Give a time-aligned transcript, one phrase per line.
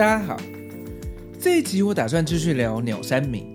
[0.00, 0.40] 大家好，
[1.38, 3.52] 这一集我打算继续聊鸟山明。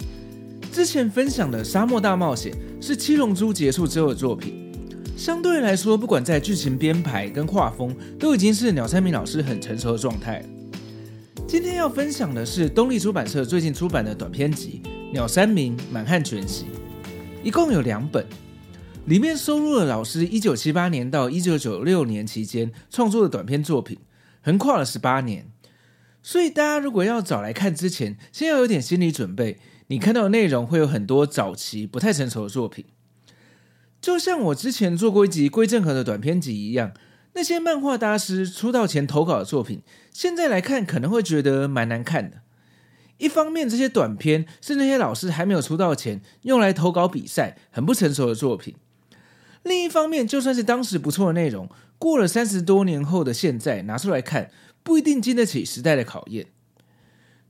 [0.71, 2.53] 之前分享的《沙漠大冒险》
[2.85, 4.71] 是七龙珠结束之后的作品，
[5.17, 10.45] 相对来说，不管在剧情编排跟画风，都已经是鸟山明老师很成熟的状态。
[11.47, 16.65] 今天要分享的是东立出版社最近出版的短篇集《鸟山明满汉全席》，
[17.43, 18.23] 一共有两本，
[19.05, 23.97] 里面收录了老师一九七八年到一九九六年期间创作的短篇作品，
[24.43, 25.47] 横跨了十八年。
[26.25, 29.59] 所以大家如果要找来看之前，先要有点心理准备。
[29.89, 32.83] 你看到的内容会有很多早期不太成熟的作品，
[34.01, 36.93] 就像我之前做过一集归正和的短篇集一样，
[37.35, 42.37] 那些漫画大师出道前投稿的作品，现在来看可能会觉得蛮难看的。
[43.19, 48.73] 一方面，这些短片是那些老师还没有出道前用来投稿比赛，很不成熟的作品；
[49.61, 54.49] 另一方面，就算是当时不错的内容，过了三十多年后的现在拿出来看。
[54.85, 56.45] 不一定经得起时代的考验，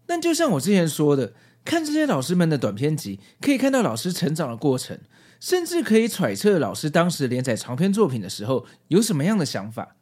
[0.06, 1.34] 但就像我之前说的，
[1.66, 4.98] 看这些老师们的短篇集，可以看到老师成长的过程，
[5.42, 9.98] 甚至可以揣测老师当时连载长篇作品的时候有什么样的想法。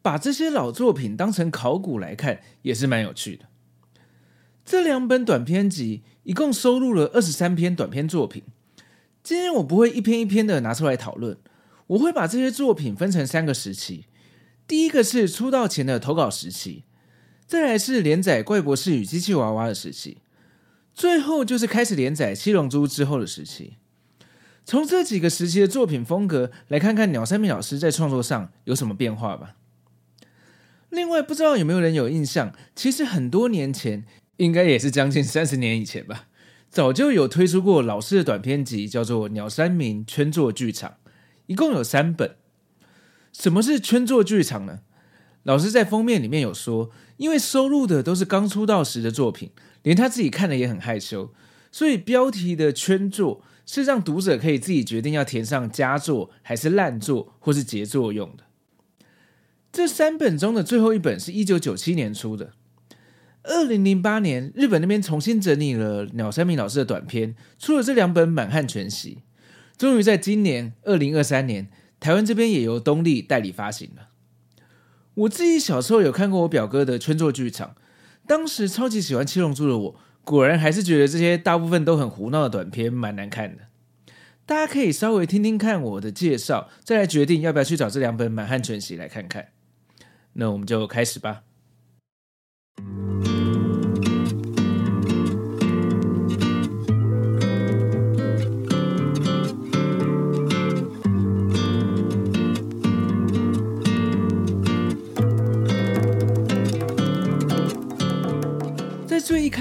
[0.00, 3.46] 把这些老作品当成考古来看，也是蛮有趣的。
[4.64, 8.44] 这两本短篇集一共收录了二十三篇短篇作品。
[9.24, 11.36] 今天我不会一篇一篇的拿出来讨论，
[11.88, 14.06] 我会把这些作品分成三个时期。
[14.68, 16.84] 第一个是出道前的投稿时期，
[17.46, 20.18] 再来是连载《怪博士与机器娃娃》的时期，
[20.92, 23.78] 最后就是开始连载《七龙珠》之后的时期。
[24.66, 29.56] 从这几个时期的作品风格来看看鸟山明老师在创作上有什么变化吧。
[30.90, 34.04] 另外，不知道有没有人有印象，其实很多年前，
[34.36, 36.28] 应该也是将近 三十年以前吧，
[36.68, 40.90] 早就有推出过老师的短篇集，叫做《鸟山明圈作剧场》，
[41.46, 42.36] 一共有三本。
[43.38, 44.80] 什么是圈作剧场呢？
[45.44, 49.50] 老师在封面里面有说，因为收录的都是刚出道时的作品，
[49.84, 51.32] 连他自己看了也很害羞，
[51.70, 58.42] 所以标题的圈作是让读者可以自己决定要填上佳作还是烂作或是杰作用的。
[59.70, 62.52] 这三本中的最后一本是一九九七年出的，
[63.44, 69.18] 二零零八年日本那边重新整理了鸟山明老师的短篇，出了这两本满汉全席，
[69.76, 71.70] 终于在今年二零二三年。
[72.00, 74.08] 台湾这边也由东立代理发行了。
[75.14, 77.74] 我自己小时候有看过我表哥的圈作剧场，
[78.26, 83.64] 当时超级喜欢七龙珠的我，果然还是觉得这些大部分都很胡闹的短片蛮难看的。
[84.46, 89.48] 大家可以稍微听听看我的介绍，再来决定要不要去找这两本满汉全席来看看。
[90.34, 91.42] 那我们就开始吧。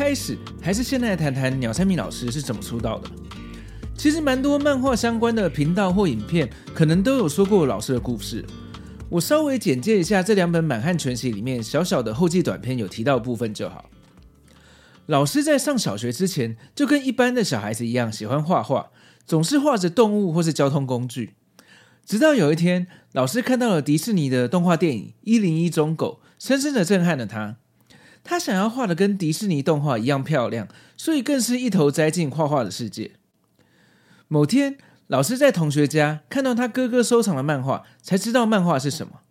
[0.07, 3.09] 开始，还是先来谈谈鸟山明老师是怎么出道的。
[3.97, 8.45] 其实蛮多漫画相关的频道或影片，可能都有说过老师的故事。
[9.09, 13.89] 我稍微简介一下这两本满汉全席里面小小的后记短篇有提到部分就好。
[15.07, 18.91] 老师在上小学之前，就跟一般的小孩子一样喜欢画画，
[19.25, 21.33] 总是画着动物或是交通工具。
[22.05, 27.57] 直到有一天，老师看到了迪士尼的动画电影《一零一忠狗》，深深的震撼了他。
[28.27, 30.67] 他想要画的跟迪士尼动画一样漂亮，
[30.97, 33.11] 所以更是一头栽进画画的世界。
[34.27, 34.77] 某天，
[35.07, 39.21] 老师在同学家看到他哥哥收藏的漫画，才知道漫画是什么，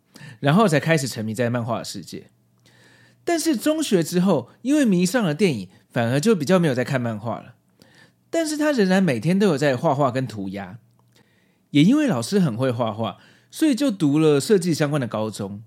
[0.40, 2.30] 然后才开始沉迷在漫画的世界。
[3.22, 7.56] 但是中学之后，因为迷上了电影，反而就比较没有在看漫画了。
[8.30, 10.78] 但是他仍然每天都有在画画跟涂鸦，
[11.70, 13.18] 也因为老师很会画画，
[13.50, 15.62] 所以就读了设计相关的高中。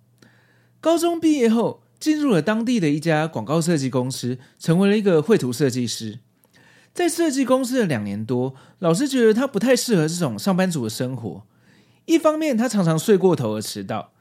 [0.81, 6.19] 高中毕业后，进入了当地的一家广告设计公司，成为了一个绘图设计师。
[6.93, 11.43] 在设计公司的两年多，老师觉得他不太适合这种上班族的生活。
[12.05, 14.11] 一方面，他常常睡过头而迟到；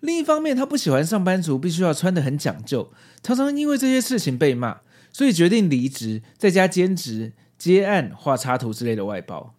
[0.00, 2.90] 另一方面，他不喜欢上班族必须要穿得很讲究，
[3.22, 4.80] 常常因为这些事情被骂，
[5.12, 9.54] 所以决定离职，在家兼职、接案、画插图之类的外包。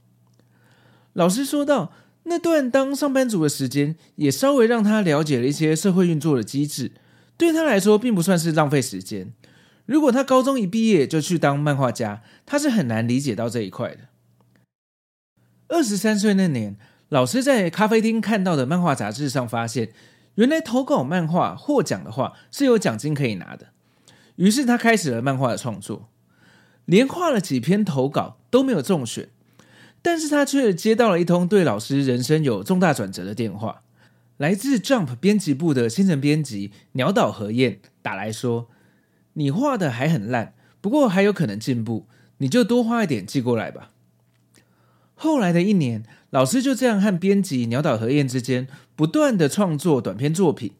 [1.13, 1.93] 老师说道
[2.25, 6.91] ：“那段当上班族的时间，也稍微让他了解了一些社会运作的机制。”
[7.37, 9.33] 对他来说并不算是浪费时间。
[9.85, 14.09] 如果他高中一毕业就去当漫画家，他是很难理解到这一块的。
[15.69, 16.77] 二十三岁那年，
[17.09, 19.93] 老师在咖啡厅看到的漫画杂志上发现，
[20.35, 23.67] 原来投稿漫画获奖的话是有奖金可以拿的。
[24.35, 26.09] 于是他开始了漫画的创作，
[26.85, 29.29] 连画了几篇投稿都没有中选，
[30.01, 33.83] 但是他却接到了一通对老师人生有重大转折的电话，
[34.37, 38.69] 来自 Jump 编辑部的新人编辑鸟岛和彦打来说
[39.33, 42.07] ：“你画的还很烂，不过还有可能进步，
[42.37, 43.91] 你就多画一点寄过来吧。”
[45.15, 50.73] 后来的一年，老师就这样和编辑鸟岛和彦之间不断的创作短篇作品。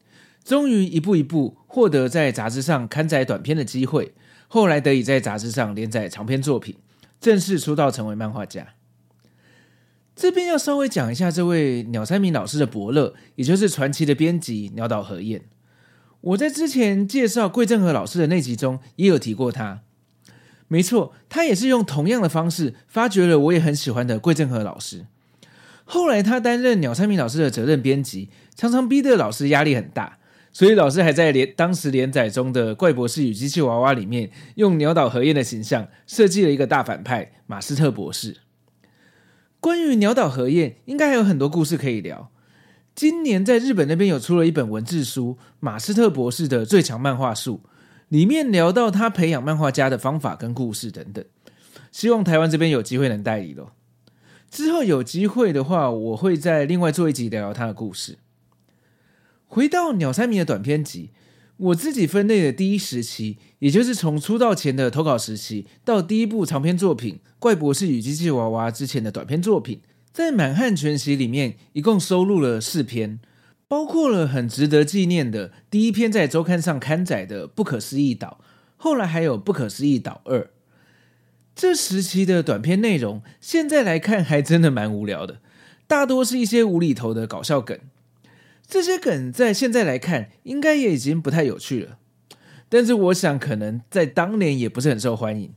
[0.44, 4.14] 终于一步一步获得在杂志上刊载短篇的机会，
[4.46, 6.76] 后来得以在杂志上连载长篇作品，
[7.20, 8.68] 正式出道成为漫画家。
[10.18, 15.42] 这边要稍微讲一下这位鸟山明老师的伯乐，也就是传奇的编辑鸟岛和彦。
[16.20, 19.82] 我在之前介绍桂正和老师的那集中也有提过他，
[20.66, 25.06] 没错，他也是用同样的方式发掘了我也很喜欢的桂正和老师。
[25.84, 30.18] 后来他担任鸟山明老师的责任编辑，常常逼得老师压力很大。
[30.52, 38.38] 所以老师还在连当时连载中的《怪博士与机器娃娃》里面，用鸟岛和彦的形象设计了一个大反派马斯特博士。
[39.60, 42.30] 关于鸟岛和彦，应该还有很多故事可以聊。
[42.94, 47.60] 今年在日本那边有出了一本文字书《马斯特博士的最强漫画术》，
[48.08, 51.24] 里面聊到他培养漫画家的方法跟故事等等。
[51.92, 53.72] 希望台湾这边有机会能代理咯。
[54.50, 58.18] 之后有机会的话，我会再另外做一集聊聊他的故事。
[59.46, 61.10] 回到鸟山明的短篇集，
[61.58, 69.80] 我自己分类的第一时期，也就是从出道前的投稿时期到第一部长篇作品《怪博士与机器娃娃》之前的短篇作品，
[70.12, 73.18] 在满汉全席里面一共收录了四篇，
[73.66, 78.38] 包括了很值得纪念的第一篇在周刊上刊载的《不可思议岛》，
[78.76, 80.40] 后来还有《不可思议岛二》。
[81.56, 85.40] 这时期的短篇内容，现在来看还真的蛮无聊的，
[85.88, 87.76] 大多是一些无厘头的搞笑梗。
[88.68, 91.96] 这些梗在现在来看，应该也已经不太有趣了。
[92.68, 95.54] 但是我想，可能在当年也不是很受欢迎。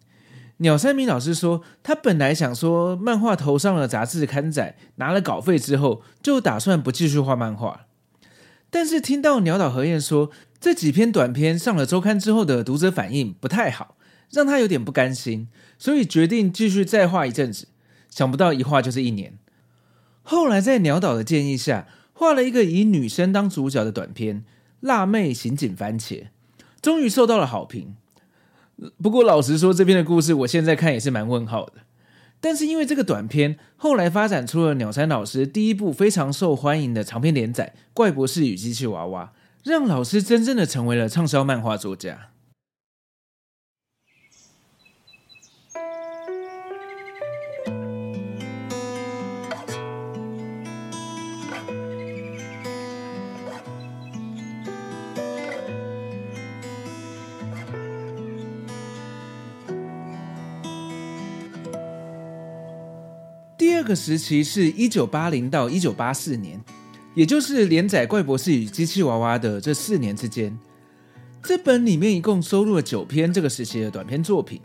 [0.58, 7.88] 鸟山明老师说，他本来想说，漫画投上了杂志刊载，拿了稿费之后，就打算不继续画漫画。
[8.69, 10.31] 但是听到鸟岛和彦说，
[10.62, 13.98] 这几篇短篇上了周刊之后的读者反应不太好，
[14.31, 17.68] 让他有点不甘心，所以决定继续再画一阵子。
[18.10, 19.38] 想不到一画就是一年。
[20.22, 21.88] 后来在鸟岛的建议下，
[22.21, 24.41] 画了一个以女生当主角的短片
[24.81, 26.21] 《辣妹刑警番茄》，
[26.79, 27.95] 终于受到了好评。
[29.01, 31.73] 不过老实说，这篇的故事我现在看也是蛮问号的。
[32.39, 39.33] 但是因为这个短片后来发展出了鸟山老师第一部非常受欢迎的长篇连载《怪博士与机器娃娃》，
[39.67, 42.27] 让老师真正的成为了畅销漫画作家。
[63.91, 66.57] 个时期是一九八零到一九八四年，
[67.13, 70.57] 也就是连载《怪博士与机器娃娃》的这四年之间。
[71.43, 74.62] 这本里面一共收录了九篇这个时期的短篇作品。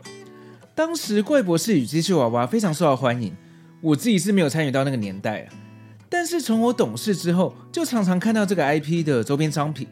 [0.73, 3.35] 当时《怪博士与机器娃娃》非常受到欢迎，
[3.81, 5.53] 我自己是没有参与到那个年代啊。
[6.07, 9.85] 但是从我懂事之后，就常常看到这个 IP 的周边商品，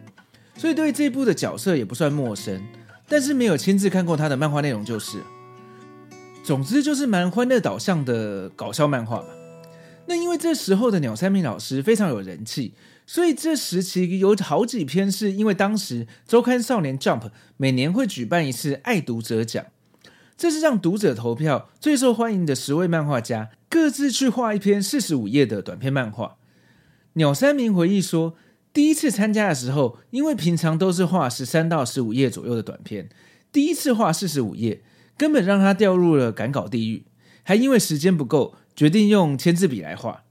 [0.55, 2.63] 所以对这部的角色也不算陌生。
[3.09, 5.17] 但是没有亲自看过他的漫画内容就是。
[6.45, 9.29] 总之就是蛮欢乐导向的搞笑漫画吧。
[10.05, 12.75] 那因为这时候的鸟山明老师非常有人气，
[13.07, 19.65] 所以这时期有好几篇是因为当时周刊少年 Jump 每年会举办一次爱读者奖，
[20.37, 26.37] 这是让读者投票最受欢迎的十位漫画家各自去画一篇四十五页的短篇漫画。
[27.13, 28.35] 鸟山明回忆说，
[28.71, 33.09] 第一次参加的时候，因为平常都是画十三到十五页左右的短篇，
[33.51, 34.83] 第一次画四十五页。
[35.17, 37.05] 根本让他掉入了赶稿地狱，
[37.43, 40.23] 还因为时间不够，决定用签字笔来画，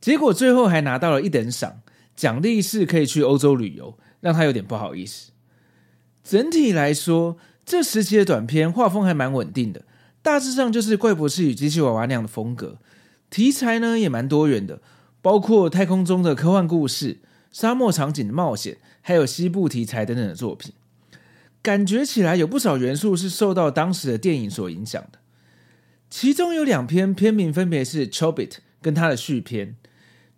[0.00, 1.80] 结果最后还拿到了一等赏，
[2.16, 5.32] 奖励是可以去欧洲旅游，让他有点不好意思。
[6.22, 9.84] 整体来说，这时期的短片画风还蛮稳定的，
[10.22, 12.78] 大致上就是《怪博士与机器娃娃》那样的风格，
[13.28, 14.80] 题材呢也蛮多元的，
[15.20, 17.18] 包括太空中的科幻故事、
[17.52, 20.72] 沙漠场景的冒险，还有西部题材等等的作品。
[21.64, 25.18] 感觉起来有不少元素是受到当时的电影所影响的，
[26.10, 28.48] 其中有两篇篇名分别是《Chobit》
[28.82, 29.74] 跟他的续篇。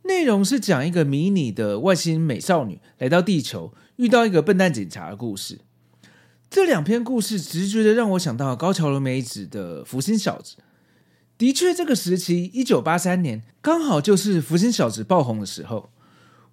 [0.04, 5.58] 内容是讲一个迷你的外星美少女来到地球，遇到一个笨蛋警察的故事。
[6.48, 10.54] 这两篇故事直觉的让我想到高桥留美子的《福星小子》。
[11.36, 15.90] 的确，这个时期一九八三年刚好就是《福星小子》爆红的时候。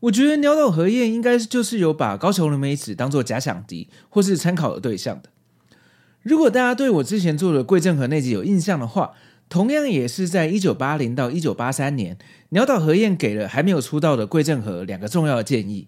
[0.04, 5.30] 我觉得鸟岛和彦应该就是有把高桥留美子当做假想敌或是参考的对象的。
[6.22, 9.14] 如果大家对我之前做的桂正和那集有印象的话，
[9.48, 12.18] 同样也是在一九八零到一九八三年，
[12.50, 15.88] 鸟岛和彦给了还没有出道的桂正和两个重要的建议，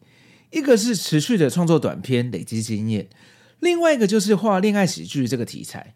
[0.51, 3.09] 一个是持续的创作短片累积经验，
[3.59, 5.95] 另外一个就是画恋爱喜剧这个题材。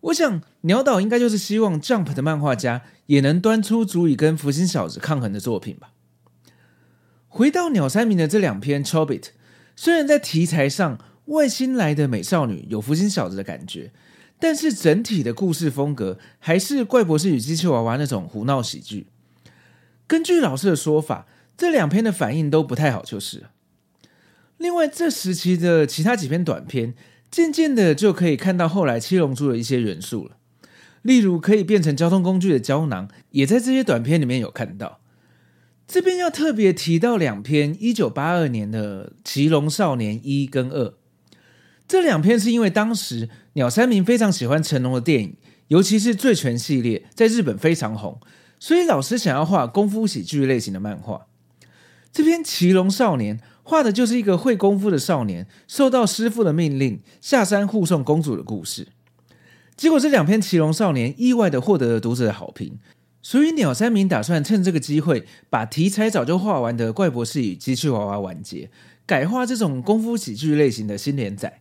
[0.00, 5.90] 我想鸟岛应该就是希望 Jump 的漫画家也能端出足以跟福星小子抗衡的作品吧。
[7.36, 9.24] 回到鸟山明的这两篇 Chobit，
[9.76, 13.92] 虽然在题材上外星来的美少女有福星小子的感觉。
[14.38, 19.08] 但是整体的故事风格还是怪博士与机器娃娃那种胡闹喜剧。
[20.06, 21.26] 根据老师的说法，
[21.58, 23.44] 这两篇的反应都不太好，就是。
[24.56, 26.94] 另外，这时期的其他几篇短篇，
[27.30, 30.38] 渐渐的就可以看到后来七龙珠的一些元素了。
[31.02, 35.00] 例如，可以变成交通工具的胶囊，也在这些短片里面有看到。
[35.86, 40.94] 这边要特别提到两篇一九八二年的《奇龙少年一》跟二。
[41.86, 45.36] 这两篇是因为当时鸟山明非常喜欢成龙的电影，
[45.68, 48.20] 尤其是《醉拳》系列在日本非常红，
[48.58, 51.26] 所以老师想要画功夫喜剧类型的漫画。
[52.12, 58.88] 这篇《奇龙少年》画的就是一个会功夫的少年，受到师父的命令下山护送公主的故事。
[59.76, 62.78] 结果这两篇《奇龙少年》意外的获得了读者的好评，
[63.28, 68.70] 所以鸟山明打算趁这个机会，把题材早就画完的《怪博士与机器娃娃》完结，
[69.04, 71.60] 改画这种功夫喜剧类型的新连载。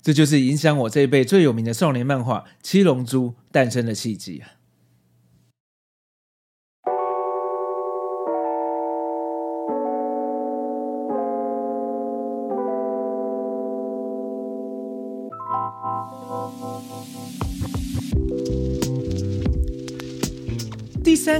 [0.00, 4.48] 这就是影响我这一辈最有名的少年漫画《七龙珠》诞生的契机啊！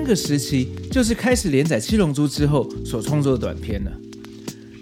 [0.09, 3.93] 个时期就是开始连载《七龙珠》之后所创作的短片了。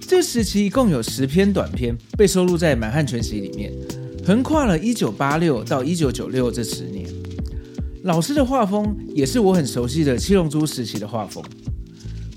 [0.06, 3.72] 这时期一共有十篇短片被收录在《满汉全席》里面，
[4.24, 7.08] 横跨了一九八六到一九九六这十年。
[8.04, 11.42] 老师的画风也是我很熟悉的七龙珠时期的画风。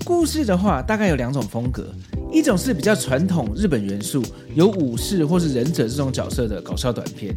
[0.04, 1.94] 故事的话，大概有两种风格，
[2.32, 4.20] 一种是比较传统日本元素，
[4.56, 7.32] 有武士或是忍者这种角色的搞笑短片；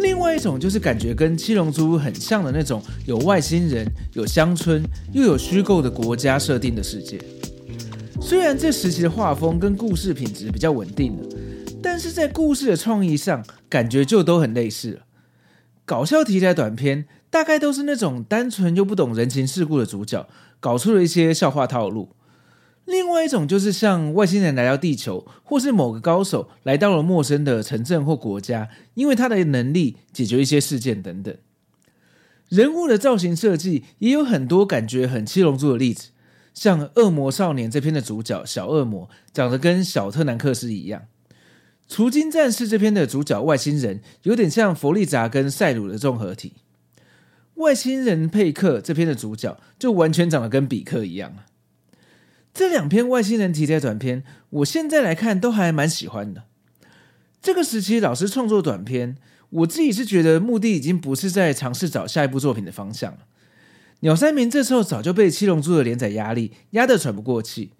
[0.00, 7.20] 另外一种就是感觉跟七龙珠很像的那种，有外星人、有乡村，又有虚构的国家设定的世界。
[8.20, 11.28] 虽然这时期的画风跟故事品质比较稳定了，
[11.82, 15.00] 但是在故事的创意上，感觉就都很类似了。
[15.84, 20.28] 搞笑题材短片大概都是那种单纯又不懂人情世故的主角，
[20.60, 22.10] 搞出了一些笑话套路。
[22.90, 31.34] 另外一种就是像外星人来到地球，或是某个高手来到了陌生的城镇或国家，因为他的能力解决一些事件等等。
[32.48, 36.08] 人物的造型设计也有很多感觉很七龙珠的例子。
[36.52, 41.02] 像《恶魔少年》这篇的主角小恶魔长得跟小特南克斯一样，
[41.88, 46.54] 《除金战士》这篇的主角外星人有点像弗利泽跟赛鲁的综合体，
[47.54, 51.32] 《外星人佩克》这篇的主角就完全长得跟比克一样。
[52.52, 56.44] 这两篇外星人题材短片，我现在来看都还蛮喜欢的。
[57.40, 59.16] 这个时期老师创作短片，
[59.50, 63.20] 我自己是觉得目的已经不是在尝试找下一部作品的方向了。
[64.00, 67.72] 鸟山明这时候早就被《七龙珠》的连载压力压得喘不过气，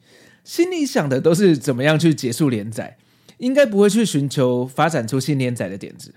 [0.45, 2.97] 心里想的都是怎么样去结束连载，
[3.39, 6.15] 应该不会去寻求发展出新连载的点子。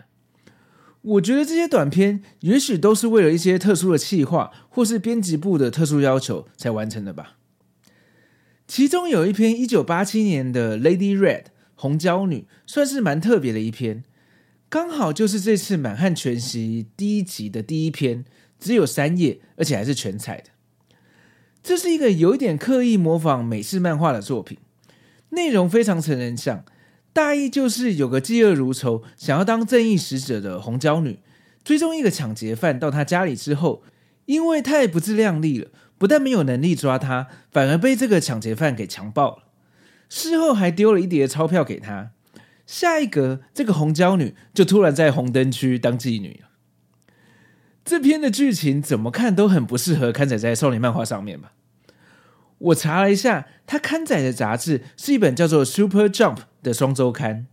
[1.02, 7.38] 我觉得这些短片也许都是为了一些特殊的企划或是编辑部的特殊要求才完成的吧。
[8.76, 11.42] 其中有一篇一九八七年的《Lady Red》
[11.76, 14.04] 红椒女，算是蛮特别的一篇，
[14.68, 18.26] 刚好就是这次满汉全席第一集的第一篇。
[18.58, 20.46] 只有三页，而且还是全彩的。
[21.62, 24.58] 这是一个有一点刻意模仿美式漫画的作品，
[25.30, 26.66] 内容非常成人向。
[27.14, 31.20] 大意就是有个嫉恶如仇、想要当正义使者的红椒女，
[31.64, 33.84] 追踪一个抢劫犯到他家里之后，
[34.26, 35.70] 因为太不自量力了，
[36.04, 39.44] 不但没有能力抓他，反而被这个抢劫犯给强暴了。
[40.10, 42.12] 事后还丢了一叠钞票给他。
[42.66, 46.50] 下一格，这个红椒女就突然在红灯区当妓女了。
[47.86, 51.54] 这篇的剧情怎么看都很不适合刊载在少年漫画上面吧？
[52.58, 57.48] 我查了一下，它刊载的杂志是一本叫做《Super Jump》的双周刊。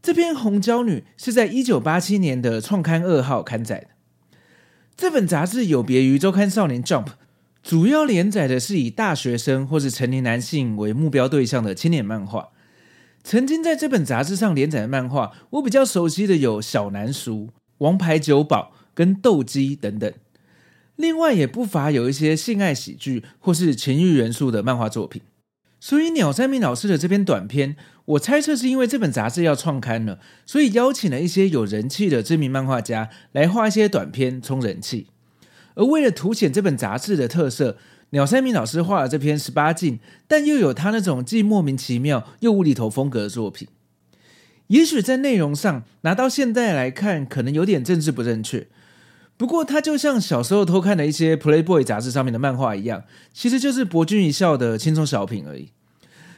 [0.00, 3.88] 这篇《红椒女》是在一九八七年的创刊二号刊载的。
[4.96, 7.08] 这本杂志有别于周刊少年 Jump，
[7.62, 12.48] 主要连载的是以大学生或是成年男性为目标对象的青年漫画。
[13.22, 17.34] 曾经在这本杂志上连载的漫画，我比较熟悉的有《小南塾》
[17.78, 20.12] 《王牌酒保》跟《斗鸡》等等。
[20.96, 25.22] 另外也不乏有一些性爱喜剧或是情欲元素的漫画作品。
[25.78, 35.06] 所以鸟山明老师的这篇短篇，我猜测是因为这本杂志要创刊了，所以邀请了一些有人气的知名漫画家来画一些短篇充人气。
[35.74, 37.76] 而为了凸显这本杂志的特色，
[38.10, 39.98] 鸟山明老师画了这篇十八禁，
[40.28, 43.68] 但又有他那种既莫名其妙又无厘头风格的作品。
[44.68, 48.68] 也许在内容上拿到现在来看，可能有点政治不正确。
[49.36, 55.70] 不过，它就像小时候偷看的一些 Playboy 杂志上面的漫画一样，其实就是博君一笑的轻松小品而已。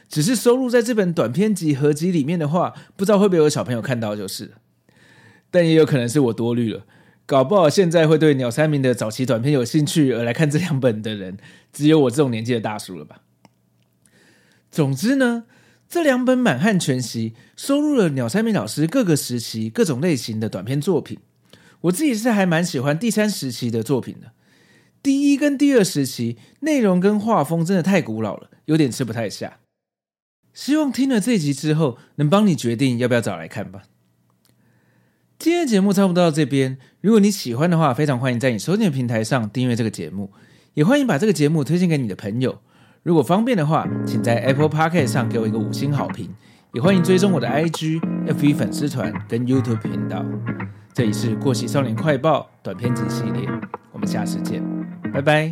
[0.09, 4.51] 只是收录在这本短篇集合集里面的话，不知道会不会有小朋友看到就是。
[5.51, 6.85] 但也有可能是我多虑了。
[7.25, 11.37] 搞不好现在会对鸟山明的早期短片有兴趣而来看这两本的人，
[11.73, 13.21] 只有我这种年纪的大叔了吧？
[14.69, 15.45] 总之呢，
[15.89, 21.17] 这两本满汉全席收录了鸟山明老师各个时期各种类型的短篇作品。
[21.81, 24.31] 我自己是还蛮喜欢第三时期的作品的。
[25.01, 29.59] 第一跟第二时期内容跟画风真的太古老了，有点吃不太下。
[30.53, 33.83] 希望听了这集之后，能帮你决定要不要找来看吧。
[35.45, 36.75] 今天的节目差不多到这边。
[37.01, 40.31] 如果你喜欢的话，非常欢迎在你收听的平台上订阅这个节目，
[40.73, 42.57] 也欢迎把这个节目推荐给你的朋友。
[43.03, 46.33] 如果方便的话，请在 Apple Podcast 上给我一个五星好评。
[46.73, 50.25] 也欢迎追踪我的 IG、FB 粉丝团跟 YouTube 频道。
[50.95, 53.47] 这里是《过期少年快报》短篇集系列，
[53.91, 54.63] 我们下次见，
[55.13, 55.51] 拜拜。